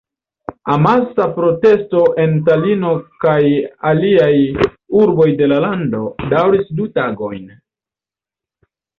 Amasa 0.75 1.25
protesto 1.33 1.99
en 2.23 2.31
Talino 2.47 2.93
kaj 3.25 3.35
aliaj 3.89 4.31
urboj 5.01 5.27
de 5.41 5.49
la 5.51 5.59
lando 5.65 6.01
daŭris 6.33 6.73
du 6.81 6.89
tagojn. 6.97 7.45